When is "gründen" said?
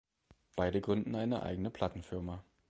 0.81-1.13